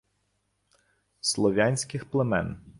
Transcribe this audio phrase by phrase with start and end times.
[1.19, 2.59] слов'янських племен